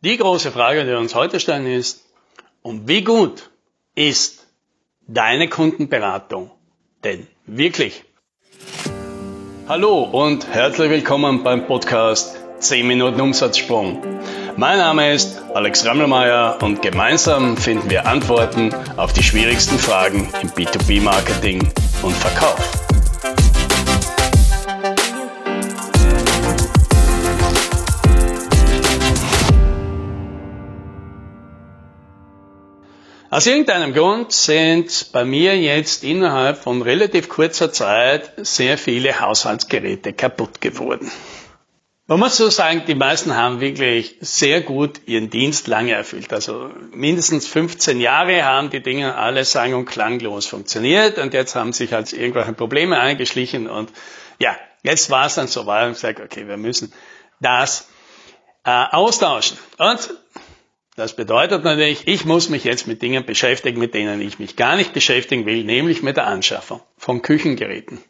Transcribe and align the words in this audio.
Die 0.00 0.16
große 0.16 0.52
Frage, 0.52 0.84
die 0.84 0.90
wir 0.90 0.98
uns 1.00 1.16
heute 1.16 1.40
stellen, 1.40 1.66
ist, 1.66 2.04
und 2.62 2.86
wie 2.86 3.02
gut 3.02 3.50
ist 3.96 4.46
deine 5.08 5.48
Kundenberatung 5.48 6.52
denn 7.02 7.26
wirklich? 7.46 8.04
Hallo 9.66 10.04
und 10.04 10.46
herzlich 10.46 10.88
willkommen 10.88 11.42
beim 11.42 11.66
Podcast 11.66 12.38
10 12.60 12.86
Minuten 12.86 13.20
Umsatzsprung. 13.20 14.00
Mein 14.56 14.78
Name 14.78 15.12
ist 15.12 15.42
Alex 15.52 15.84
Rammelmeier 15.84 16.58
und 16.62 16.80
gemeinsam 16.80 17.56
finden 17.56 17.90
wir 17.90 18.06
Antworten 18.06 18.72
auf 18.96 19.12
die 19.12 19.24
schwierigsten 19.24 19.80
Fragen 19.80 20.32
im 20.40 20.50
B2B-Marketing 20.50 21.72
und 22.04 22.14
Verkauf. 22.14 22.97
Aus 33.38 33.46
irgendeinem 33.46 33.94
Grund 33.94 34.32
sind 34.32 35.12
bei 35.12 35.24
mir 35.24 35.56
jetzt 35.56 36.02
innerhalb 36.02 36.58
von 36.58 36.82
relativ 36.82 37.28
kurzer 37.28 37.72
Zeit 37.72 38.32
sehr 38.36 38.76
viele 38.76 39.20
Haushaltsgeräte 39.20 40.12
kaputt 40.12 40.60
geworden. 40.60 41.08
Man 42.08 42.18
muss 42.18 42.36
so 42.36 42.50
sagen, 42.50 42.82
die 42.88 42.96
meisten 42.96 43.36
haben 43.36 43.60
wirklich 43.60 44.16
sehr 44.20 44.60
gut 44.60 45.02
ihren 45.06 45.30
Dienst 45.30 45.68
lange 45.68 45.92
erfüllt. 45.92 46.32
Also 46.32 46.72
mindestens 46.90 47.46
15 47.46 48.00
Jahre 48.00 48.44
haben 48.44 48.70
die 48.70 48.82
Dinge 48.82 49.14
alle 49.14 49.44
sang- 49.44 49.74
und 49.74 49.84
klanglos 49.84 50.46
funktioniert 50.46 51.18
und 51.18 51.32
jetzt 51.32 51.54
haben 51.54 51.72
sich 51.72 51.92
halt 51.92 52.12
irgendwelche 52.12 52.54
Probleme 52.54 52.98
eingeschlichen 52.98 53.70
und 53.70 53.92
ja, 54.40 54.56
jetzt 54.82 55.10
war 55.10 55.26
es 55.26 55.36
dann 55.36 55.46
so 55.46 55.64
weit 55.64 55.86
und 55.86 55.92
gesagt, 55.92 56.18
okay, 56.18 56.48
wir 56.48 56.56
müssen 56.56 56.92
das 57.40 57.86
äh, 58.64 58.70
austauschen. 58.90 59.58
Und 59.78 60.10
das 60.98 61.14
bedeutet 61.14 61.62
natürlich, 61.62 62.08
ich 62.08 62.24
muss 62.24 62.48
mich 62.48 62.64
jetzt 62.64 62.88
mit 62.88 63.02
Dingen 63.02 63.24
beschäftigen, 63.24 63.78
mit 63.78 63.94
denen 63.94 64.20
ich 64.20 64.40
mich 64.40 64.56
gar 64.56 64.74
nicht 64.74 64.92
beschäftigen 64.92 65.46
will, 65.46 65.62
nämlich 65.62 66.02
mit 66.02 66.16
der 66.16 66.26
Anschaffung 66.26 66.80
von 66.96 67.22
Küchengeräten. 67.22 68.02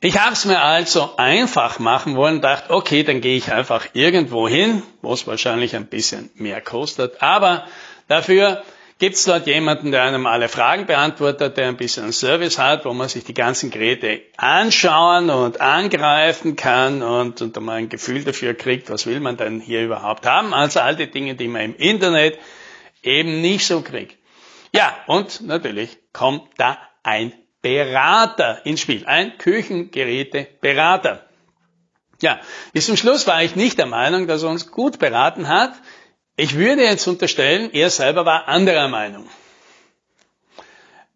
Ich 0.00 0.20
habe 0.20 0.34
es 0.34 0.44
mir 0.44 0.60
also 0.62 1.16
einfach 1.16 1.80
machen 1.80 2.14
wollen, 2.14 2.42
dachte, 2.42 2.70
okay, 2.70 3.02
dann 3.02 3.20
gehe 3.20 3.36
ich 3.36 3.50
einfach 3.50 3.88
irgendwo 3.92 4.46
hin, 4.46 4.84
wo 5.02 5.12
es 5.12 5.26
wahrscheinlich 5.26 5.74
ein 5.74 5.86
bisschen 5.86 6.30
mehr 6.36 6.60
kostet, 6.60 7.20
aber 7.20 7.66
dafür 8.06 8.62
Gibt 8.98 9.16
es 9.16 9.24
dort 9.24 9.46
jemanden, 9.46 9.90
der 9.90 10.04
einem 10.04 10.26
alle 10.26 10.48
Fragen 10.48 10.86
beantwortet, 10.86 11.58
der 11.58 11.68
ein 11.68 11.76
bisschen 11.76 12.04
einen 12.04 12.12
Service 12.14 12.58
hat, 12.58 12.86
wo 12.86 12.94
man 12.94 13.10
sich 13.10 13.24
die 13.24 13.34
ganzen 13.34 13.70
Geräte 13.70 14.22
anschauen 14.38 15.28
und 15.28 15.60
angreifen 15.60 16.56
kann 16.56 17.02
und, 17.02 17.42
und 17.42 17.60
mal 17.60 17.74
ein 17.74 17.90
Gefühl 17.90 18.24
dafür 18.24 18.54
kriegt, 18.54 18.88
was 18.88 19.04
will 19.04 19.20
man 19.20 19.36
denn 19.36 19.60
hier 19.60 19.84
überhaupt 19.84 20.24
haben? 20.24 20.54
Also 20.54 20.80
all 20.80 20.96
die 20.96 21.10
Dinge, 21.10 21.34
die 21.34 21.46
man 21.46 21.60
im 21.60 21.76
Internet 21.76 22.38
eben 23.02 23.42
nicht 23.42 23.66
so 23.66 23.82
kriegt. 23.82 24.16
Ja, 24.72 24.96
und 25.06 25.42
natürlich 25.42 25.98
kommt 26.14 26.48
da 26.56 26.78
ein 27.02 27.34
Berater 27.60 28.64
ins 28.64 28.80
Spiel, 28.80 29.04
ein 29.04 29.36
Küchengeräteberater. 29.36 31.26
Ja, 32.22 32.40
bis 32.72 32.86
zum 32.86 32.96
Schluss 32.96 33.26
war 33.26 33.42
ich 33.42 33.56
nicht 33.56 33.76
der 33.76 33.86
Meinung, 33.86 34.26
dass 34.26 34.42
er 34.42 34.48
uns 34.48 34.70
gut 34.70 34.98
beraten 34.98 35.48
hat. 35.48 35.74
Ich 36.36 36.56
würde 36.56 36.82
jetzt 36.82 37.06
unterstellen, 37.06 37.70
er 37.72 37.88
selber 37.88 38.26
war 38.26 38.46
anderer 38.46 38.88
Meinung. 38.88 39.26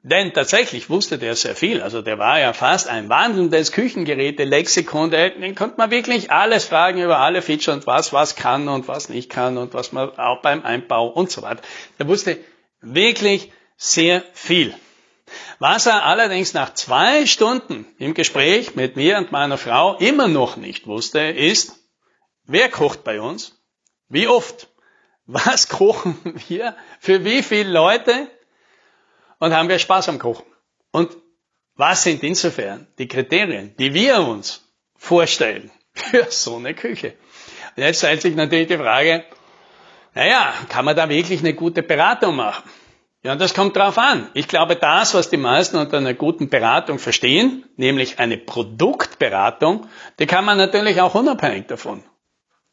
Denn 0.02 0.32
tatsächlich 0.32 0.88
wusste 0.88 1.18
der 1.18 1.36
sehr 1.36 1.54
viel. 1.54 1.82
Also 1.82 2.00
der 2.00 2.18
war 2.18 2.40
ja 2.40 2.54
fast 2.54 2.88
ein 2.88 3.10
wandelndes 3.10 3.70
Küchengeräte-Lexikon. 3.72 5.10
Den 5.10 5.54
konnte 5.54 5.76
man 5.76 5.90
wirklich 5.90 6.30
alles 6.30 6.64
fragen 6.64 7.02
über 7.02 7.18
alle 7.18 7.42
Feature 7.42 7.76
und 7.76 7.86
was, 7.86 8.14
was 8.14 8.34
kann 8.34 8.68
und 8.68 8.88
was 8.88 9.10
nicht 9.10 9.28
kann 9.28 9.58
und 9.58 9.74
was 9.74 9.92
man 9.92 10.18
auch 10.18 10.40
beim 10.40 10.64
Einbau 10.64 11.08
und 11.08 11.30
so 11.30 11.42
weiter. 11.42 11.60
Der 11.98 12.08
wusste 12.08 12.38
wirklich 12.80 13.52
sehr 13.76 14.24
viel. 14.32 14.74
Was 15.58 15.84
er 15.84 16.06
allerdings 16.06 16.54
nach 16.54 16.72
zwei 16.72 17.26
Stunden 17.26 17.86
im 17.98 18.14
Gespräch 18.14 18.74
mit 18.74 18.96
mir 18.96 19.18
und 19.18 19.32
meiner 19.32 19.58
Frau 19.58 19.96
immer 19.98 20.28
noch 20.28 20.56
nicht 20.56 20.86
wusste, 20.86 21.20
ist, 21.20 21.74
wer 22.46 22.70
kocht 22.70 23.04
bei 23.04 23.20
uns? 23.20 23.60
Wie 24.08 24.26
oft? 24.26 24.69
Was 25.32 25.68
kochen 25.68 26.18
wir, 26.48 26.74
für 26.98 27.24
wie 27.24 27.42
viele 27.42 27.70
Leute 27.70 28.28
und 29.38 29.54
haben 29.54 29.68
wir 29.68 29.78
Spaß 29.78 30.08
am 30.08 30.18
Kochen. 30.18 30.46
Und 30.90 31.16
was 31.76 32.02
sind 32.02 32.22
insofern 32.22 32.88
die 32.98 33.08
Kriterien, 33.08 33.74
die 33.78 33.94
wir 33.94 34.20
uns 34.20 34.68
vorstellen 34.96 35.70
für 35.94 36.26
so 36.30 36.56
eine 36.56 36.74
Küche? 36.74 37.14
Und 37.76 37.84
jetzt 37.84 37.98
stellt 37.98 38.22
sich 38.22 38.34
natürlich 38.34 38.68
die 38.68 38.76
Frage, 38.76 39.24
naja, 40.14 40.52
kann 40.68 40.84
man 40.84 40.96
da 40.96 41.08
wirklich 41.08 41.40
eine 41.40 41.54
gute 41.54 41.82
Beratung 41.82 42.36
machen? 42.36 42.68
Ja, 43.22 43.32
und 43.32 43.40
das 43.40 43.54
kommt 43.54 43.76
drauf 43.76 43.98
an. 43.98 44.30
Ich 44.34 44.48
glaube, 44.48 44.76
das, 44.76 45.14
was 45.14 45.30
die 45.30 45.36
meisten 45.36 45.76
unter 45.76 45.98
einer 45.98 46.14
guten 46.14 46.48
Beratung 46.48 46.98
verstehen, 46.98 47.64
nämlich 47.76 48.18
eine 48.18 48.38
Produktberatung, 48.38 49.86
die 50.18 50.26
kann 50.26 50.44
man 50.44 50.56
natürlich 50.56 51.00
auch 51.00 51.14
unabhängig 51.14 51.66
davon 51.68 52.02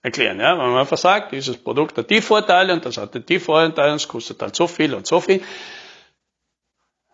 erklären. 0.08 0.40
Ja? 0.40 0.58
Wenn 0.58 0.72
man 0.72 0.80
einfach 0.80 0.98
sagt, 0.98 1.32
dieses 1.32 1.58
Produkt 1.58 1.98
hat 1.98 2.10
die 2.10 2.22
Vorteile 2.22 2.74
und 2.74 2.86
das 2.86 2.98
hat 2.98 3.30
die 3.30 3.40
Vorteile, 3.40 3.96
es 3.96 4.08
kostet 4.08 4.42
halt 4.42 4.56
so 4.56 4.68
viel 4.68 4.94
und 4.94 5.06
so 5.06 5.22
viel. 5.22 5.42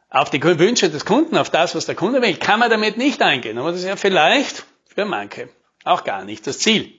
Auf 0.09 0.29
die 0.29 0.41
Wünsche 0.43 0.89
des 0.89 1.05
Kunden, 1.05 1.37
auf 1.37 1.49
das, 1.49 1.75
was 1.75 1.85
der 1.87 1.95
Kunde 1.95 2.21
will, 2.21 2.35
kann 2.37 2.59
man 2.59 2.69
damit 2.69 2.97
nicht 2.97 3.21
eingehen. 3.21 3.57
Aber 3.57 3.71
das 3.71 3.81
ist 3.81 3.87
ja 3.87 3.95
vielleicht 3.95 4.63
für 4.85 5.05
manche 5.05 5.49
auch 5.83 6.03
gar 6.03 6.23
nicht 6.23 6.45
das 6.47 6.59
Ziel. 6.59 6.93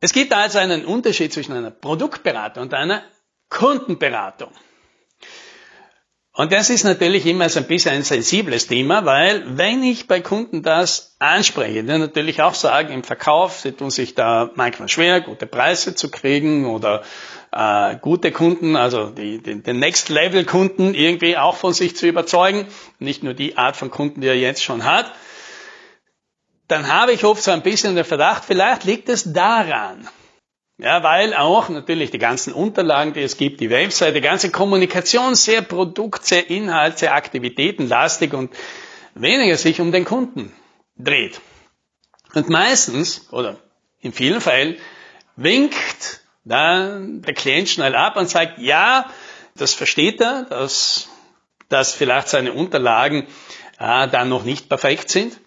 Es 0.00 0.12
gibt 0.12 0.32
also 0.32 0.58
einen 0.58 0.84
Unterschied 0.84 1.32
zwischen 1.32 1.52
einer 1.52 1.70
Produktberatung 1.70 2.64
und 2.64 2.74
einer 2.74 3.02
Kundenberatung. 3.50 4.50
Und 6.36 6.52
das 6.52 6.68
ist 6.68 6.84
natürlich 6.84 7.24
immer 7.24 7.48
so 7.48 7.60
ein 7.60 7.66
bisschen 7.66 7.92
ein 7.92 8.02
sensibles 8.02 8.66
Thema, 8.66 9.06
weil 9.06 9.56
wenn 9.56 9.82
ich 9.82 10.06
bei 10.06 10.20
Kunden 10.20 10.62
das 10.62 11.16
anspreche, 11.18 11.82
die 11.82 11.98
natürlich 11.98 12.42
auch 12.42 12.52
sagen, 12.52 12.92
im 12.92 13.04
Verkauf, 13.04 13.60
sie 13.60 13.72
tun 13.72 13.90
sich 13.90 14.14
da 14.14 14.50
manchmal 14.54 14.90
schwer, 14.90 15.22
gute 15.22 15.46
Preise 15.46 15.94
zu 15.94 16.10
kriegen 16.10 16.66
oder 16.66 17.02
äh, 17.52 17.96
gute 17.96 18.32
Kunden, 18.32 18.76
also 18.76 19.08
die, 19.08 19.38
die, 19.38 19.62
den 19.62 19.78
Next-Level-Kunden 19.78 20.92
irgendwie 20.92 21.38
auch 21.38 21.56
von 21.56 21.72
sich 21.72 21.96
zu 21.96 22.06
überzeugen, 22.06 22.66
nicht 22.98 23.22
nur 23.22 23.32
die 23.32 23.56
Art 23.56 23.76
von 23.78 23.90
Kunden, 23.90 24.20
die 24.20 24.28
er 24.28 24.36
jetzt 24.36 24.62
schon 24.62 24.84
hat, 24.84 25.10
dann 26.68 26.92
habe 26.92 27.12
ich 27.12 27.24
oft 27.24 27.42
so 27.42 27.50
ein 27.50 27.62
bisschen 27.62 27.96
den 27.96 28.04
Verdacht, 28.04 28.44
vielleicht 28.44 28.84
liegt 28.84 29.08
es 29.08 29.32
daran, 29.32 30.06
ja, 30.78 31.02
weil 31.02 31.34
auch 31.34 31.68
natürlich 31.68 32.10
die 32.10 32.18
ganzen 32.18 32.52
Unterlagen, 32.52 33.14
die 33.14 33.22
es 33.22 33.36
gibt, 33.36 33.60
die 33.60 33.70
Website, 33.70 34.14
die 34.14 34.20
ganze 34.20 34.50
Kommunikation 34.50 35.34
sehr 35.34 35.62
Produkt, 35.62 36.26
sehr 36.26 36.50
Inhalt, 36.50 36.98
sehr 36.98 37.14
aktivitätenlastig 37.14 38.34
und 38.34 38.54
weniger 39.14 39.56
sich 39.56 39.80
um 39.80 39.90
den 39.90 40.04
Kunden 40.04 40.52
dreht. 40.98 41.40
Und 42.34 42.50
meistens, 42.50 43.32
oder 43.32 43.56
in 44.00 44.12
vielen 44.12 44.40
Fällen, 44.42 44.76
winkt 45.36 46.20
dann 46.44 47.22
der 47.22 47.34
Klient 47.34 47.68
schnell 47.68 47.94
ab 47.94 48.16
und 48.16 48.28
sagt, 48.28 48.58
ja, 48.58 49.10
das 49.56 49.72
versteht 49.72 50.20
er, 50.20 50.44
dass, 50.44 51.08
dass 51.70 51.94
vielleicht 51.94 52.28
seine 52.28 52.52
Unterlagen 52.52 53.26
äh, 53.78 54.08
dann 54.08 54.28
noch 54.28 54.44
nicht 54.44 54.68
perfekt 54.68 55.08
sind. 55.10 55.38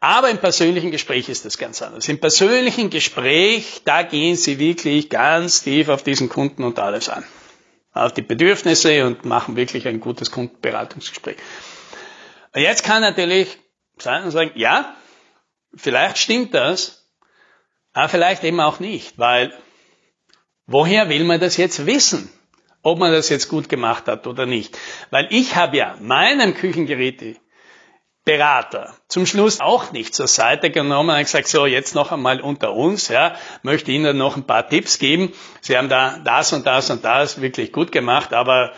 Aber 0.00 0.30
im 0.30 0.38
persönlichen 0.38 0.90
Gespräch 0.90 1.28
ist 1.28 1.44
das 1.44 1.58
ganz 1.58 1.80
anders. 1.80 2.08
Im 2.08 2.20
persönlichen 2.20 2.90
Gespräch, 2.90 3.82
da 3.84 4.02
gehen 4.02 4.36
Sie 4.36 4.58
wirklich 4.58 5.08
ganz 5.08 5.62
tief 5.62 5.88
auf 5.88 6.02
diesen 6.02 6.28
Kunden 6.28 6.64
und 6.64 6.78
alles 6.78 7.08
an. 7.08 7.24
Auf 7.92 8.12
die 8.12 8.22
Bedürfnisse 8.22 9.06
und 9.06 9.24
machen 9.24 9.56
wirklich 9.56 9.88
ein 9.88 10.00
gutes 10.00 10.30
Kundenberatungsgespräch. 10.30 11.36
Und 12.54 12.60
jetzt 12.60 12.84
kann 12.84 13.00
natürlich 13.00 13.58
sein 13.98 14.24
und 14.24 14.30
sagen, 14.32 14.52
ja, 14.54 14.94
vielleicht 15.74 16.18
stimmt 16.18 16.54
das, 16.54 17.10
aber 17.94 18.10
vielleicht 18.10 18.44
eben 18.44 18.60
auch 18.60 18.80
nicht, 18.80 19.18
weil 19.18 19.54
woher 20.66 21.08
will 21.08 21.24
man 21.24 21.40
das 21.40 21.56
jetzt 21.56 21.86
wissen? 21.86 22.30
Ob 22.82 22.98
man 22.98 23.12
das 23.12 23.30
jetzt 23.30 23.48
gut 23.48 23.68
gemacht 23.68 24.06
hat 24.06 24.26
oder 24.26 24.46
nicht. 24.46 24.78
Weil 25.10 25.26
ich 25.30 25.56
habe 25.56 25.78
ja 25.78 25.96
meinen 26.00 26.54
Küchengeräte 26.54 27.36
Berater 28.26 28.92
zum 29.06 29.24
Schluss 29.24 29.60
auch 29.60 29.92
nicht 29.92 30.12
zur 30.12 30.26
Seite 30.26 30.70
genommen 30.70 31.16
und 31.16 31.22
gesagt, 31.22 31.46
so 31.46 31.64
jetzt 31.64 31.94
noch 31.94 32.10
einmal 32.10 32.40
unter 32.40 32.72
uns, 32.72 33.06
ja, 33.06 33.36
möchte 33.62 33.92
Ihnen 33.92 34.18
noch 34.18 34.36
ein 34.36 34.42
paar 34.42 34.68
Tipps 34.68 34.98
geben. 34.98 35.32
Sie 35.60 35.78
haben 35.78 35.88
da 35.88 36.18
das 36.18 36.52
und 36.52 36.66
das 36.66 36.90
und 36.90 37.04
das 37.04 37.40
wirklich 37.40 37.70
gut 37.72 37.92
gemacht, 37.92 38.32
aber 38.32 38.72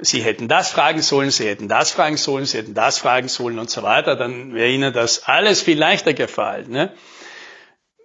Sie 0.00 0.20
hätten 0.20 0.48
das 0.48 0.72
fragen 0.72 1.00
sollen, 1.00 1.30
Sie 1.30 1.46
hätten 1.46 1.68
das 1.68 1.92
fragen 1.92 2.16
sollen, 2.16 2.44
Sie 2.44 2.58
hätten 2.58 2.74
das 2.74 2.98
fragen 2.98 3.28
sollen 3.28 3.60
und 3.60 3.70
so 3.70 3.84
weiter, 3.84 4.16
dann 4.16 4.52
wäre 4.52 4.68
Ihnen 4.68 4.92
das 4.92 5.22
alles 5.28 5.62
viel 5.62 5.78
leichter 5.78 6.12
gefallen. 6.12 6.68
Ne? 6.68 6.92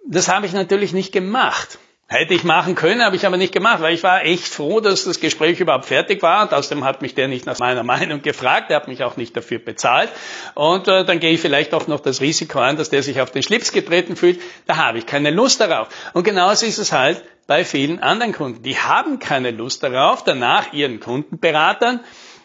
Das 0.06 0.28
habe 0.28 0.46
ich 0.46 0.52
natürlich 0.52 0.92
nicht 0.92 1.12
gemacht. 1.12 1.80
Hätte 2.06 2.34
ich 2.34 2.44
machen 2.44 2.74
können, 2.74 3.02
habe 3.02 3.16
ich 3.16 3.24
aber 3.24 3.38
nicht 3.38 3.54
gemacht, 3.54 3.80
weil 3.80 3.94
ich 3.94 4.02
war 4.02 4.24
echt 4.24 4.46
froh, 4.46 4.80
dass 4.80 5.04
das 5.04 5.20
Gespräch 5.20 5.58
überhaupt 5.58 5.86
fertig 5.86 6.22
war. 6.22 6.42
Und 6.42 6.52
außerdem 6.52 6.84
hat 6.84 7.00
mich 7.00 7.14
der 7.14 7.28
nicht 7.28 7.46
nach 7.46 7.58
meiner 7.58 7.82
Meinung 7.94 8.20
gefragt, 8.20 8.68
der 8.68 8.76
hat 8.76 8.88
mich 8.88 9.02
auch 9.02 9.16
nicht 9.16 9.34
dafür 9.34 9.58
bezahlt. 9.58 10.10
Und 10.54 10.86
äh, 10.86 11.04
dann 11.04 11.18
gehe 11.18 11.32
ich 11.32 11.40
vielleicht 11.40 11.72
auch 11.72 11.86
noch 11.86 12.00
das 12.00 12.20
Risiko 12.20 12.58
an, 12.58 12.76
dass 12.76 12.90
der 12.90 13.02
sich 13.02 13.22
auf 13.22 13.30
den 13.30 13.42
Schlips 13.42 13.72
getreten 13.72 14.16
fühlt. 14.16 14.40
Da 14.66 14.76
habe 14.76 14.98
ich 14.98 15.06
keine 15.06 15.30
Lust 15.30 15.60
darauf. 15.60 15.88
Und 16.12 16.24
genauso 16.24 16.66
ist 16.66 16.78
es 16.78 16.92
halt 16.92 17.22
bei 17.46 17.64
vielen 17.64 18.00
anderen 18.00 18.32
Kunden. 18.32 18.62
Die 18.62 18.76
haben 18.76 19.18
keine 19.18 19.50
Lust 19.50 19.82
darauf, 19.82 20.24
danach 20.24 20.72
ihren 20.74 21.00
Kundenberatern 21.00 22.00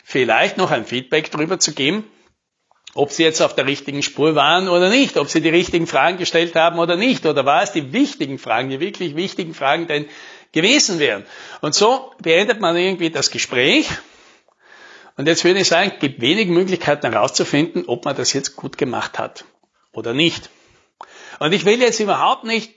vielleicht 0.06 0.58
noch 0.58 0.72
ein 0.72 0.86
Feedback 0.86 1.32
darüber 1.32 1.60
zu 1.60 1.74
geben, 1.74 2.06
ob 2.96 3.12
sie 3.12 3.24
jetzt 3.24 3.42
auf 3.42 3.56
der 3.56 3.66
richtigen 3.66 4.02
Spur 4.02 4.36
waren 4.36 4.68
oder 4.68 4.90
nicht, 4.90 5.18
ob 5.18 5.30
sie 5.30 5.42
die 5.42 5.50
richtigen 5.50 5.88
Fragen 5.88 6.18
gestellt 6.18 6.56
haben 6.56 6.80
oder 6.80 6.96
nicht, 6.96 7.26
oder 7.26 7.46
was 7.46 7.72
die 7.72 7.94
wichtigen 7.94 8.40
Fragen, 8.40 8.70
die 8.70 8.80
wirklich 8.80 9.16
wichtigen 9.16 9.54
Fragen 9.54 9.88
denn 9.88 10.06
gewesen 10.52 11.00
wären. 11.00 11.26
Und 11.62 11.76
so 11.76 12.12
beendet 12.22 12.60
man 12.60 12.76
irgendwie 12.76 13.12
das 13.12 13.30
Gespräch. 13.30 13.90
Und 15.18 15.28
jetzt 15.28 15.44
würde 15.44 15.60
ich 15.60 15.68
sagen, 15.68 15.92
es 15.96 16.00
gibt 16.00 16.22
wenig 16.22 16.48
Möglichkeiten 16.48 17.12
herauszufinden, 17.12 17.84
ob 17.88 18.06
man 18.06 18.16
das 18.16 18.34
jetzt 18.34 18.56
gut 18.56 18.78
gemacht 18.78 19.20
hat 19.20 19.46
oder 19.94 20.14
nicht. 20.14 20.50
Und 21.40 21.54
ich 21.54 21.66
will 21.66 21.80
jetzt 21.80 22.00
überhaupt 22.00 22.46
nicht 22.46 22.74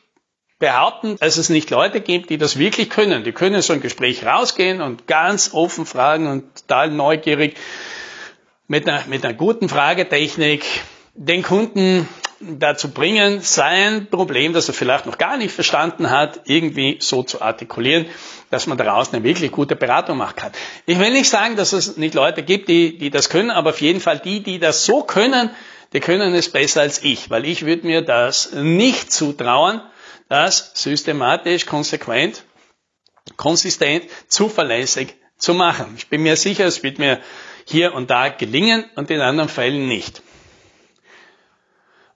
behaupten, 0.59 1.17
dass 1.17 1.39
es 1.39 1.49
nicht 1.49 1.71
Leute 1.71 2.01
gibt, 2.01 2.31
die 2.31 2.39
das 2.39 2.59
wirklich 2.59 2.91
können. 2.91 3.25
Die 3.25 3.33
können 3.33 3.63
so 3.63 3.73
ein 3.73 3.81
Gespräch 3.81 4.25
rausgehen 4.25 4.81
und 4.81 5.07
ganz 5.07 5.55
offen 5.55 5.87
fragen 5.87 6.27
und 6.29 6.55
total 6.55 6.91
neugierig 6.91 7.57
mit 8.73 8.89
einer, 8.89 9.05
mit 9.07 9.23
einer 9.23 9.35
guten 9.35 9.69
Fragetechnik 9.69 10.65
den 11.13 11.43
Kunden 11.43 12.09
dazu 12.41 12.91
bringen, 12.91 13.43
sein 13.43 14.07
Problem, 14.09 14.55
das 14.55 14.67
er 14.67 14.73
vielleicht 14.73 15.05
noch 15.05 15.19
gar 15.19 15.37
nicht 15.37 15.53
verstanden 15.53 16.09
hat, 16.09 16.41
irgendwie 16.47 16.97
so 16.99 17.23
zu 17.23 17.43
artikulieren, 17.43 18.07
dass 18.49 18.67
man 18.67 18.79
daraus 18.79 19.13
eine 19.13 19.23
wirklich 19.25 19.53
gute 19.53 19.77
Beratung 19.77 20.17
machen 20.17 20.37
kann. 20.37 20.53
Ich 20.87 20.99
will 20.99 21.11
nicht 21.13 21.29
sagen, 21.29 21.55
dass 21.57 21.75
es 21.75 21.99
nicht 21.99 22.15
Leute 22.15 22.43
gibt, 22.43 22.71
die, 22.71 22.97
die 22.97 23.11
das 23.11 23.29
können, 23.29 23.51
aber 23.51 23.71
auf 23.71 23.83
jeden 23.83 24.01
Fall 24.01 24.19
die, 24.19 24.43
die 24.43 24.59
das 24.59 24.87
so 24.87 25.03
können, 25.03 25.51
die 25.93 26.01
können 26.01 26.35
es 26.35 26.51
besser 26.51 26.81
als 26.81 27.05
ich, 27.05 27.29
weil 27.29 27.45
ich 27.45 27.67
würde 27.67 27.87
mir 27.87 28.01
das 28.01 28.55
nicht 28.55 29.13
zutrauen, 29.13 29.83
das 30.31 30.73
systematisch, 30.77 31.67
konsequent, 31.67 32.43
konsistent, 33.37 34.05
zuverlässig 34.29 35.15
zu 35.37 35.53
machen. 35.53 35.93
Ich 35.99 36.09
bin 36.09 36.23
mir 36.23 36.37
sicher, 36.37 36.65
es 36.65 36.83
wird 36.83 36.99
mir 36.99 37.21
hier 37.65 37.95
und 37.95 38.11
da 38.11 38.29
gelingen 38.29 38.85
und 38.97 39.11
in 39.11 39.21
anderen 39.21 39.49
Fällen 39.49 39.89
nicht. 39.89 40.23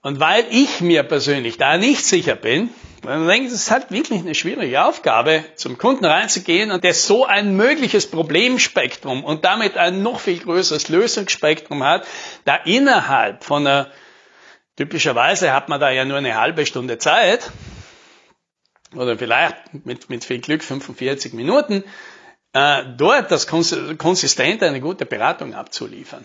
Und 0.03 0.21
weil 0.21 0.45
ich 0.51 0.81
mir 0.81 1.03
persönlich 1.03 1.59
da 1.59 1.79
nicht 1.79 2.05
sicher 2.05 2.37
bin, 2.37 2.71
dann 3.03 3.27
denke 3.27 3.47
ich, 3.47 3.53
es 3.53 3.63
ist 3.63 3.71
halt 3.71 3.91
wirklich 3.91 4.21
eine 4.21 4.35
schwierige 4.35 4.85
Aufgabe, 4.85 5.45
zum 5.57 5.79
Kunden 5.79 6.05
reinzugehen 6.05 6.71
und 6.71 6.85
der 6.85 6.95
so 6.95 7.25
ein 7.25 7.57
mögliches 7.57 8.11
Problemspektrum 8.11 9.25
und 9.25 9.45
damit 9.45 9.77
ein 9.77 10.03
noch 10.03 10.21
viel 10.21 10.39
größeres 10.39 10.89
Lösungsspektrum 10.89 11.85
hat, 11.85 12.07
da 12.45 12.57
innerhalb 12.57 13.45
von 13.45 13.67
einer, 13.67 13.91
typischerweise 14.77 15.53
hat 15.53 15.69
man 15.69 15.81
da 15.81 15.91
ja 15.91 16.05
nur 16.05 16.19
eine 16.19 16.37
halbe 16.37 16.67
Stunde 16.67 16.99
Zeit, 16.99 17.51
oder 18.95 19.19
vielleicht 19.19 19.57
mit, 19.85 20.09
mit 20.09 20.25
viel 20.25 20.41
Glück 20.41 20.63
45 20.63 21.33
Minuten, 21.33 21.85
äh, 22.57 22.85
dort 22.97 23.31
das 23.31 23.47
konsistent 23.47 24.63
eine 24.63 24.81
gute 24.81 25.05
Beratung 25.05 25.55
abzuliefern. 25.55 26.25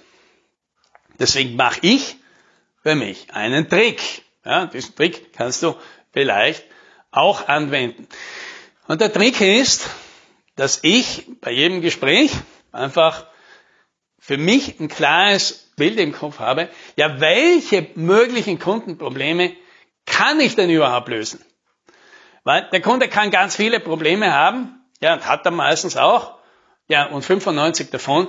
Deswegen 1.19 1.57
mache 1.57 1.79
ich 1.81 2.15
für 2.81 2.95
mich 2.95 3.33
einen 3.33 3.67
Trick. 3.67 4.01
Ja, 4.45 4.67
diesen 4.67 4.95
Trick 4.95 5.33
kannst 5.33 5.61
du 5.61 5.75
vielleicht 6.13 6.63
auch 7.11 7.49
anwenden. 7.49 8.07
Und 8.87 9.01
der 9.01 9.11
Trick 9.11 9.41
ist, 9.41 9.89
dass 10.55 10.79
ich 10.83 11.25
bei 11.41 11.51
jedem 11.51 11.81
Gespräch 11.81 12.31
einfach 12.71 13.27
für 14.17 14.37
mich 14.37 14.79
ein 14.79 14.87
klares 14.87 15.73
Bild 15.75 15.99
im 15.99 16.13
Kopf 16.13 16.39
habe, 16.39 16.69
ja, 16.95 17.19
welche 17.19 17.89
möglichen 17.95 18.57
Kundenprobleme 18.57 19.51
kann 20.05 20.39
ich 20.39 20.55
denn 20.55 20.69
überhaupt 20.69 21.09
lösen? 21.09 21.43
Weil 22.45 22.69
der 22.71 22.81
Kunde 22.81 23.09
kann 23.09 23.31
ganz 23.31 23.57
viele 23.57 23.81
Probleme 23.81 24.31
haben, 24.31 24.80
ja, 25.01 25.13
und 25.13 25.27
hat 25.27 25.45
er 25.45 25.51
meistens 25.51 25.97
auch. 25.97 26.37
Ja, 26.87 27.07
und 27.07 27.23
95 27.23 27.89
davon, 27.89 28.27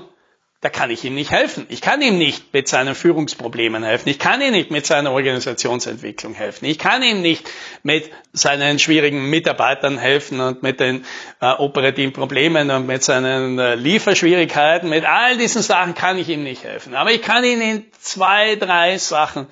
da 0.62 0.70
kann 0.70 0.90
ich 0.90 1.04
ihm 1.04 1.16
nicht 1.16 1.32
helfen. 1.32 1.66
Ich 1.70 1.80
kann 1.80 2.00
ihm 2.02 2.18
nicht 2.18 2.52
mit 2.52 2.68
seinen 2.68 2.94
Führungsproblemen 2.94 3.82
helfen. 3.82 4.08
Ich 4.08 4.20
kann 4.20 4.40
ihm 4.40 4.52
nicht 4.52 4.70
mit 4.70 4.86
seiner 4.86 5.10
Organisationsentwicklung 5.10 6.34
helfen. 6.34 6.66
Ich 6.66 6.78
kann 6.78 7.02
ihm 7.02 7.20
nicht 7.20 7.50
mit 7.82 8.12
seinen 8.32 8.78
schwierigen 8.78 9.28
Mitarbeitern 9.28 9.98
helfen 9.98 10.40
und 10.40 10.62
mit 10.62 10.78
den 10.78 11.04
äh, 11.40 11.50
operativen 11.50 12.12
Problemen 12.12 12.70
und 12.70 12.86
mit 12.86 13.02
seinen 13.02 13.58
äh, 13.58 13.74
Lieferschwierigkeiten. 13.74 14.88
Mit 14.88 15.04
all 15.04 15.36
diesen 15.36 15.62
Sachen 15.62 15.96
kann 15.96 16.16
ich 16.16 16.28
ihm 16.28 16.44
nicht 16.44 16.62
helfen. 16.62 16.94
Aber 16.94 17.10
ich 17.10 17.22
kann 17.22 17.42
ihm 17.42 17.60
in 17.60 17.84
zwei, 17.98 18.54
drei 18.54 18.98
Sachen 18.98 19.48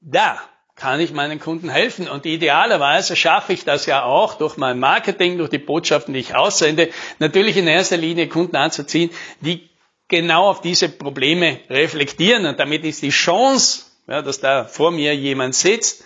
da 0.00 0.40
kann 0.78 1.00
ich 1.00 1.12
meinen 1.12 1.40
Kunden 1.40 1.68
helfen. 1.68 2.08
Und 2.08 2.24
idealerweise 2.24 3.16
schaffe 3.16 3.52
ich 3.52 3.64
das 3.64 3.86
ja 3.86 4.04
auch 4.04 4.34
durch 4.34 4.56
mein 4.56 4.78
Marketing, 4.78 5.36
durch 5.38 5.50
die 5.50 5.58
Botschaften, 5.58 6.14
die 6.14 6.20
ich 6.20 6.34
aussende, 6.34 6.88
natürlich 7.18 7.56
in 7.56 7.66
erster 7.66 7.96
Linie 7.96 8.28
Kunden 8.28 8.56
anzuziehen, 8.56 9.10
die 9.40 9.68
genau 10.06 10.48
auf 10.48 10.60
diese 10.60 10.88
Probleme 10.88 11.60
reflektieren. 11.68 12.46
Und 12.46 12.58
damit 12.60 12.84
ist 12.84 13.02
die 13.02 13.10
Chance, 13.10 13.82
ja, 14.06 14.22
dass 14.22 14.40
da 14.40 14.64
vor 14.64 14.90
mir 14.90 15.14
jemand 15.14 15.54
sitzt, 15.54 16.04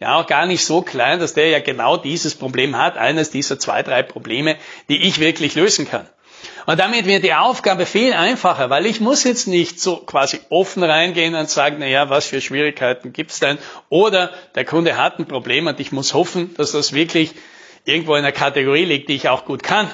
ja 0.00 0.16
auch 0.16 0.26
gar 0.26 0.46
nicht 0.46 0.64
so 0.64 0.82
klein, 0.82 1.18
dass 1.18 1.34
der 1.34 1.48
ja 1.48 1.60
genau 1.60 1.96
dieses 1.96 2.34
Problem 2.34 2.76
hat, 2.76 2.96
eines 2.96 3.30
dieser 3.30 3.58
zwei, 3.58 3.82
drei 3.82 4.02
Probleme, 4.02 4.56
die 4.88 5.02
ich 5.02 5.18
wirklich 5.18 5.54
lösen 5.54 5.88
kann. 5.88 6.08
Und 6.66 6.80
damit 6.80 7.04
wird 7.04 7.24
die 7.24 7.34
Aufgabe 7.34 7.84
viel 7.84 8.14
einfacher, 8.14 8.70
weil 8.70 8.86
ich 8.86 9.00
muss 9.00 9.24
jetzt 9.24 9.46
nicht 9.46 9.80
so 9.80 9.98
quasi 9.98 10.40
offen 10.48 10.82
reingehen 10.82 11.34
und 11.34 11.50
sagen, 11.50 11.76
na 11.78 11.86
ja, 11.86 12.08
was 12.08 12.26
für 12.26 12.40
Schwierigkeiten 12.40 13.12
gibt's 13.12 13.38
denn? 13.40 13.58
Oder 13.90 14.30
der 14.54 14.64
Kunde 14.64 14.96
hat 14.96 15.18
ein 15.18 15.26
Problem 15.26 15.66
und 15.66 15.78
ich 15.78 15.92
muss 15.92 16.14
hoffen, 16.14 16.54
dass 16.56 16.72
das 16.72 16.94
wirklich 16.94 17.32
irgendwo 17.84 18.14
in 18.14 18.24
einer 18.24 18.32
Kategorie 18.32 18.84
liegt, 18.84 19.10
die 19.10 19.16
ich 19.16 19.28
auch 19.28 19.44
gut 19.44 19.62
kann. 19.62 19.90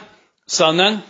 Sondern 0.46 1.02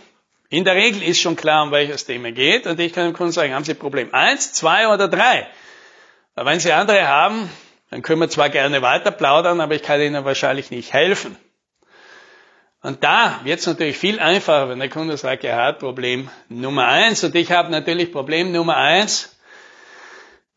in 0.49 0.65
der 0.65 0.75
Regel 0.75 1.03
ist 1.03 1.21
schon 1.21 1.35
klar, 1.35 1.63
um 1.63 1.71
welches 1.71 2.05
Thema 2.05 2.31
geht 2.31 2.65
und 2.65 2.79
ich 2.79 2.93
kann 2.93 3.05
dem 3.05 3.13
Kunden 3.13 3.31
sagen, 3.31 3.53
haben 3.53 3.63
Sie 3.63 3.75
Problem 3.75 4.13
eins, 4.13 4.53
zwei 4.53 4.87
oder 4.87 5.07
drei? 5.07 5.47
Wenn 6.35 6.59
Sie 6.59 6.71
andere 6.71 7.07
haben, 7.07 7.49
dann 7.91 8.01
können 8.01 8.21
wir 8.21 8.29
zwar 8.29 8.49
gerne 8.49 8.81
weiter 8.81 9.11
plaudern, 9.11 9.61
aber 9.61 9.75
ich 9.75 9.83
kann 9.83 10.01
Ihnen 10.01 10.25
wahrscheinlich 10.25 10.71
nicht 10.71 10.91
helfen. 10.91 11.37
Und 12.83 13.03
da 13.03 13.41
wird 13.43 13.59
es 13.59 13.67
natürlich 13.67 13.97
viel 13.97 14.19
einfacher, 14.19 14.69
wenn 14.69 14.79
der 14.79 14.89
Kunde 14.89 15.15
sagt, 15.15 15.43
er 15.43 15.55
hat 15.57 15.79
Problem 15.79 16.29
Nummer 16.49 16.87
eins 16.87 17.23
und 17.23 17.35
ich 17.35 17.51
habe 17.51 17.69
natürlich 17.69 18.11
Problem 18.11 18.51
Nummer 18.51 18.75
eins, 18.75 19.37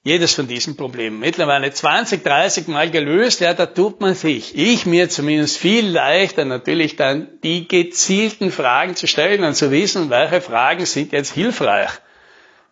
jedes 0.04 0.34
von 0.34 0.46
diesen 0.46 0.76
Problemen. 0.76 1.18
Mittlerweile 1.18 1.70
20, 1.70 2.22
30 2.22 2.68
Mal 2.68 2.90
gelöst, 2.90 3.40
ja, 3.40 3.52
da 3.52 3.66
tut 3.66 4.00
man 4.00 4.14
sich, 4.14 4.56
ich 4.56 4.86
mir 4.86 5.10
zumindest 5.10 5.58
viel 5.58 5.86
leichter, 5.86 6.46
natürlich 6.46 6.96
dann 6.96 7.28
die 7.42 7.68
gezielten 7.68 8.50
Fragen 8.50 8.96
zu 8.96 9.06
stellen 9.06 9.44
und 9.44 9.54
zu 9.54 9.70
wissen, 9.70 10.08
welche 10.08 10.40
Fragen 10.40 10.86
sind 10.86 11.12
jetzt 11.12 11.32
hilfreich 11.32 11.90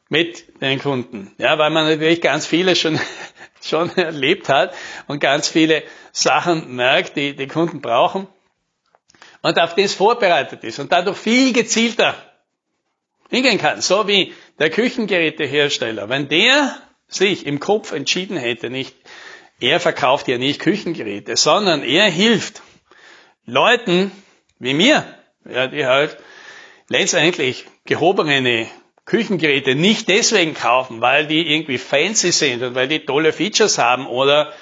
mit 0.08 0.60
den 0.62 0.78
Kunden. 0.78 1.34
Ja, 1.36 1.58
weil 1.58 1.70
man 1.70 1.86
natürlich 1.86 2.20
ganz 2.22 2.46
viele 2.46 2.74
schon, 2.74 2.98
schon 3.62 3.94
erlebt 3.96 4.48
hat 4.48 4.74
und 5.08 5.20
ganz 5.20 5.48
viele 5.48 5.82
Sachen 6.12 6.74
merkt, 6.74 7.16
die 7.16 7.34
die 7.36 7.48
Kunden 7.48 7.82
brauchen 7.82 8.28
und 9.42 9.58
auf 9.58 9.74
das 9.74 9.94
vorbereitet 9.94 10.64
ist 10.64 10.78
und 10.78 10.92
dadurch 10.92 11.18
viel 11.18 11.52
gezielter 11.52 12.14
hingehen 13.28 13.58
kann. 13.58 13.80
So 13.80 14.06
wie 14.06 14.32
der 14.58 14.70
Küchengerätehersteller. 14.70 16.08
Wenn 16.08 16.28
der 16.28 16.76
sich 17.08 17.46
im 17.46 17.60
Kopf 17.60 17.92
entschieden 17.92 18.36
hätte, 18.36 18.70
nicht, 18.70 18.94
er 19.60 19.80
verkauft 19.80 20.28
ja 20.28 20.38
nicht 20.38 20.60
Küchengeräte, 20.60 21.36
sondern 21.36 21.82
er 21.82 22.10
hilft 22.10 22.62
Leuten 23.44 24.12
wie 24.58 24.74
mir, 24.74 25.04
ja, 25.44 25.66
die 25.66 25.84
halt 25.84 26.16
letztendlich 26.88 27.66
gehobene 27.84 28.68
Küchengeräte 29.04 29.74
nicht 29.74 30.08
deswegen 30.08 30.54
kaufen, 30.54 31.00
weil 31.00 31.26
die 31.26 31.52
irgendwie 31.52 31.78
fancy 31.78 32.30
sind 32.30 32.62
und 32.62 32.74
weil 32.76 32.86
die 32.86 33.04
tolle 33.04 33.32
Features 33.32 33.78
haben 33.78 34.06
oder 34.06 34.52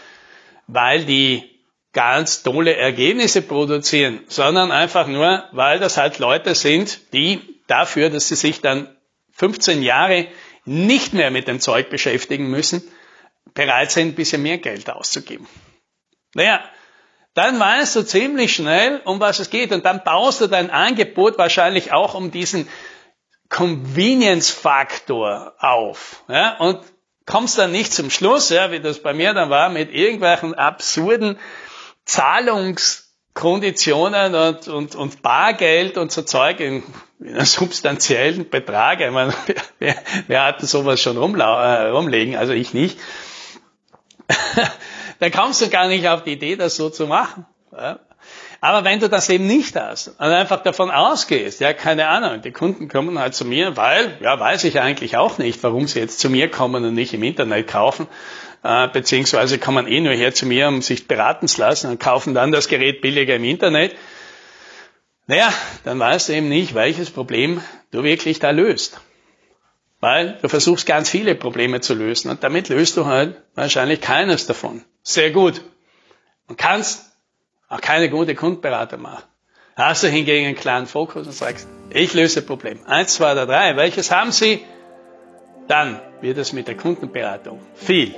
weil 0.67 1.05
die 1.05 1.50
ganz 1.93 2.43
tolle 2.43 2.77
Ergebnisse 2.77 3.43
produzieren, 3.43 4.21
sondern 4.29 4.71
einfach 4.71 5.07
nur, 5.07 5.45
weil 5.53 5.81
das 5.81 5.97
halt 5.97 6.19
Leute 6.19 6.55
sind, 6.55 7.13
die 7.13 7.63
dafür, 7.67 8.11
dass 8.11 8.29
sie 8.29 8.37
sich 8.37 8.61
dann 8.61 8.95
15 9.33 9.83
Jahre 9.83 10.29
nicht 10.65 11.15
mehr 11.15 11.31
mit 11.31 11.49
dem 11.49 11.61
Zeug 11.61 11.89
beschäftigen 11.91 12.51
müssen, 12.51 12.83
bereit 13.55 13.91
sind, 13.91 14.09
ein 14.09 14.15
bisschen 14.15 14.43
mehr 14.43 14.59
Geld 14.59 14.91
auszugeben. 14.91 15.49
Naja, 16.35 16.63
dann 17.35 17.59
weißt 17.59 17.97
du 17.97 18.05
ziemlich 18.05 18.55
schnell, 18.55 19.01
um 19.05 19.19
was 19.21 19.41
es 19.41 19.51
geht 19.51 19.73
und 19.73 19.85
dann 19.85 20.05
baust 20.05 20.41
du 20.41 20.47
dein 20.47 20.71
Angebot 20.71 21.39
wahrscheinlich 21.39 21.93
auch 21.93 22.15
um 22.15 22.31
diesen 22.31 22.69
Convenience-Faktor 23.49 25.55
auf. 25.59 26.23
Ja, 26.29 26.57
und 26.59 26.79
kommst 27.27 27.59
dann 27.59 27.73
nicht 27.73 27.93
zum 27.93 28.11
Schluss, 28.11 28.49
ja, 28.51 28.71
wie 28.71 28.79
das 28.81 29.03
bei 29.03 29.13
mir 29.13 29.35
dann 29.35 29.51
war, 29.51 29.71
mit 29.71 29.93
irgendwelchen 29.93 30.55
absurden 30.55 31.37
Zahlungs 32.05 33.11
Konditionen 33.35 34.35
und, 34.35 34.69
und, 34.69 34.95
und 34.95 35.23
Bargeld 35.23 35.97
und 35.97 36.11
so 36.13 36.23
Zeug 36.23 36.61
in, 36.61 36.83
in 37.21 37.35
einem 37.35 37.45
substanziellen 37.45 38.51
Betrag. 38.51 39.01
Ich 39.01 39.11
meine, 39.11 39.33
wer, 39.79 39.95
wer 40.27 40.45
hat 40.45 40.61
sowas 40.61 41.01
schon 41.01 41.17
rumla 41.17 41.87
äh, 41.87 41.89
rumlegen? 41.91 42.37
Also 42.37 42.53
ich 42.53 42.75
nicht. 42.75 42.99
da 45.21 45.31
kommst 45.31 45.63
du 45.63 45.69
gar 45.69 45.89
nicht 45.89 46.07
auf 46.09 46.25
die 46.25 46.33
Idee, 46.33 46.57
das 46.57 46.77
so 46.77 46.91
zu 46.91 47.07
machen. 47.07 47.47
Ja? 47.73 48.01
Aber 48.61 48.85
wenn 48.85 49.01
du 49.01 49.09
das 49.09 49.29
eben 49.31 49.47
nicht 49.47 49.75
hast 49.75 50.09
und 50.09 50.21
einfach 50.21 50.63
davon 50.63 50.91
ausgehst, 50.91 51.61
ja, 51.61 51.73
keine 51.73 52.09
Ahnung, 52.09 52.43
die 52.43 52.53
Kunden 52.53 52.89
kommen 52.89 53.19
halt 53.19 53.35
zu 53.35 53.47
mir, 53.47 53.77
weil, 53.79 54.19
ja, 54.21 54.39
weiß 54.39 54.65
ich 54.65 54.81
eigentlich 54.81 55.17
auch 55.17 55.39
nicht, 55.39 55.63
warum 55.63 55.87
sie 55.87 55.99
jetzt 55.99 56.21
zu 56.21 56.29
mir 56.29 56.51
kommen 56.51 56.85
und 56.85 56.93
nicht 56.93 57.15
im 57.15 57.23
Internet 57.23 57.69
kaufen, 57.69 58.07
äh, 58.63 58.89
beziehungsweise 58.89 59.59
kommen 59.59 59.87
eh 59.87 60.01
nur 60.01 60.13
her 60.13 60.35
zu 60.35 60.47
mir, 60.47 60.69
um 60.69 60.83
sich 60.83 61.09
beraten 61.09 61.49
zu 61.49 61.61
lassen 61.61 61.91
und 61.91 62.01
kaufen 62.01 62.35
dann 62.35 62.53
das 62.53 62.69
Gerät 62.69 63.01
billiger 63.01 63.37
im 63.37 63.45
Internet. 63.45 63.97
Naja, 65.27 65.53
dann 65.85 65.99
weißt 65.99 66.29
du 66.29 66.33
eben 66.35 66.49
nicht, 66.49 66.75
welches 66.75 67.11
Problem 67.11 67.63
du 67.91 68.03
wirklich 68.03 68.39
da 68.39 68.51
löst. 68.51 69.01
Weil 70.01 70.39
du 70.41 70.49
versuchst 70.49 70.87
ganz 70.87 71.11
viele 71.11 71.35
Probleme 71.35 71.81
zu 71.81 71.95
lösen 71.95 72.31
und 72.31 72.43
damit 72.43 72.69
löst 72.69 72.97
du 72.97 73.07
halt 73.07 73.37
wahrscheinlich 73.55 74.01
keines 74.01 74.47
davon. 74.47 74.83
Sehr 75.03 75.31
gut. 75.31 75.61
Und 76.49 76.57
kannst 76.59 77.13
auch 77.69 77.81
keine 77.81 78.11
gute 78.11 78.35
Kundenberater 78.35 78.97
macht. 78.97 79.27
Hast 79.77 80.03
du 80.03 80.09
hingegen 80.09 80.47
einen 80.47 80.57
klaren 80.57 80.87
Fokus 80.87 81.27
und 81.27 81.33
sagst, 81.33 81.69
ich 81.91 82.13
löse 82.13 82.43
Problem. 82.43 82.85
Eins, 82.87 83.15
zwei 83.15 83.33
oder 83.33 83.47
drei. 83.47 83.77
Welches 83.77 84.11
haben 84.11 84.33
Sie? 84.33 84.65
Dann 85.69 86.01
wird 86.21 86.39
es 86.39 86.53
mit 86.53 86.67
der 86.67 86.77
Kundenberatung 86.77 87.61
viel, 87.75 88.15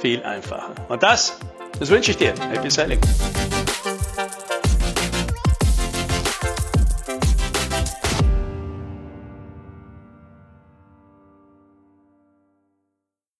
viel 0.00 0.22
einfacher. 0.22 0.74
Und 0.88 1.02
das, 1.02 1.38
das 1.78 1.90
wünsche 1.90 2.10
ich 2.10 2.16
dir. 2.16 2.34
Happy 2.50 2.70
Selling. 2.70 3.00